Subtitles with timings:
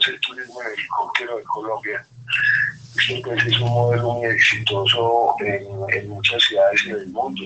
[0.00, 2.06] reconoce el turismo en helicóptero de Colombia.
[2.96, 7.42] Este pues, es un modelo muy exitoso en, en muchas ciudades en el mundo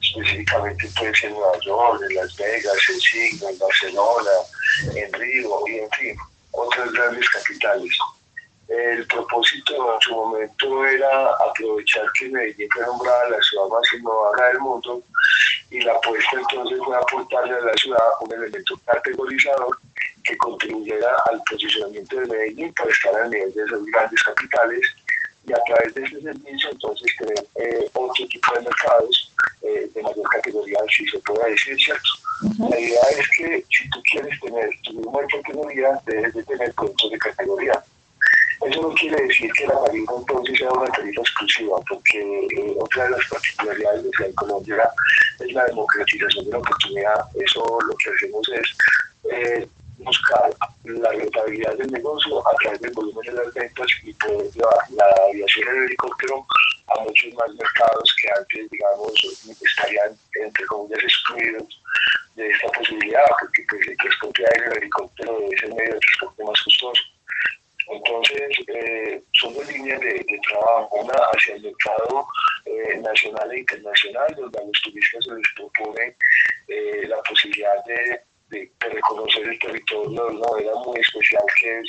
[0.00, 4.30] específicamente pues en Nueva York, en Las Vegas, en Signo, en Barcelona,
[4.94, 6.16] en Río y en fin,
[6.52, 7.90] otras grandes capitales.
[8.68, 14.48] El propósito en su momento era aprovechar que Medellín fue nombrada la ciudad más innovadora
[14.48, 15.02] del mundo
[15.70, 19.78] y la apuesta entonces fue aportarle a la ciudad un elemento categorizador
[20.26, 24.80] que contribuyera al posicionamiento de Medellín para estar al nivel de esas grandes capitales
[25.46, 30.02] y a través de ese servicio entonces tener eh, otro tipo de mercados eh, de
[30.02, 32.10] mayor categoría, si se puede decir, ¿cierto?
[32.68, 37.10] La idea es que si tú quieres tener tu misma categoría, debes de tener productos
[37.10, 37.82] de categoría.
[38.66, 43.04] Eso no quiere decir que la tarifa entonces sea una tarifa exclusiva, porque eh, otra
[43.04, 44.90] de las particularidades de Ciudad Colombia
[45.38, 47.20] es la democratización de la oportunidad.
[47.34, 48.76] Eso lo que hacemos es
[49.32, 49.68] eh,
[49.98, 54.90] buscar la rentabilidad del negocio a través del volumen de las ventas y poder llevar
[54.90, 56.46] la aviación en helicóptero
[56.88, 59.12] a muchos más mercados que antes, digamos,
[59.62, 61.82] estarían, entre comillas, excluidos
[62.36, 66.44] de esta posibilidad, porque pues, el transporte aéreo el helicóptero es el medio de transporte
[66.44, 67.02] más costoso.
[67.88, 72.26] Entonces, eh, son dos líneas de, trabajo, una hacia el mercado
[72.64, 76.16] eh, nacional e internacional, donde a los turistas se les propone
[76.68, 78.22] eh, la posibilidad de,
[78.78, 81.00] reconocer el territorio de una manera muy
[81.66, 81.88] especial, que es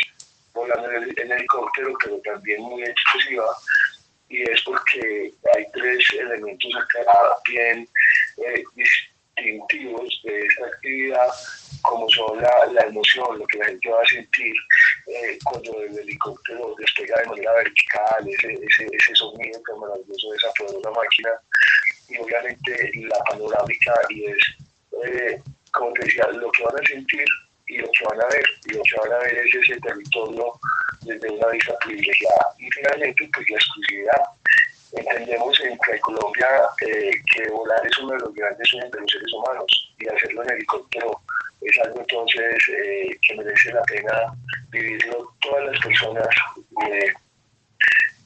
[0.54, 3.46] volando en, el, helicóptero, pero también muy exclusiva,
[4.30, 7.12] y es porque hay tres elementos acá
[7.50, 7.88] bien
[8.76, 11.28] distintivos de esta actividad,
[11.84, 14.54] como son la, la emoción, lo que la gente va a sentir
[15.08, 20.38] eh, cuando el helicóptero despega de manera vertical, ese, ese, ese sonido tan maravilloso de
[20.38, 21.30] esa poderosa máquina,
[22.10, 24.38] y obviamente la panorámica, y es,
[25.06, 25.42] eh,
[25.72, 27.26] como te decía, lo que van a sentir
[28.06, 30.54] van a ver es ese territorio
[31.02, 32.54] desde una vista privilegiada.
[32.60, 34.22] Y finalmente, pues la exclusividad.
[34.94, 36.48] Entendemos en Colombia
[36.88, 40.44] eh, que volar es uno de los grandes sueños de los seres humanos y hacerlo
[40.44, 41.22] en helicóptero
[41.62, 44.34] es algo entonces eh, que merece la pena
[44.70, 46.28] vivirlo todas las personas,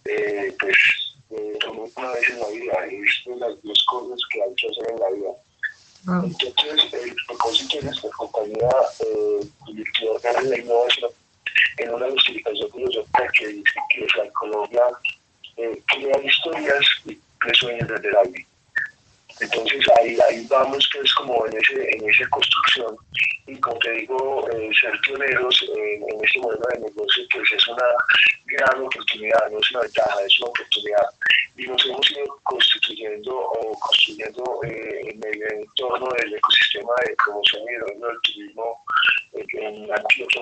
[0.06, 0.78] eh, pues
[1.30, 1.58] eh,
[1.96, 5.09] una vez en la vida, es de las cosas que hay que hacer en la
[5.12, 5.32] vida.
[6.08, 6.22] Ah.
[6.24, 8.70] Entonces, el propósito de nuestra compañía
[9.00, 11.12] eh, de la innovación
[11.78, 14.84] en una justificación filosófica que dice que la Colombia
[15.58, 17.20] eh, crea historias y
[17.54, 18.48] sueños desde el aire.
[19.40, 22.96] Entonces ahí, ahí vamos pues como en, ese, en esa construcción
[23.48, 27.88] y como te digo, eh, ser pioneros en, este modelo de negocio pues es una
[28.46, 31.06] gran oportunidad, no es una ventaja, es una oportunidad
[31.58, 34.91] y nos hemos ido constituyendo o construyendo eh,
[35.76, 38.84] entorno del ecosistema de promoción y desarrollo del turismo
[39.34, 40.42] en Antioquia.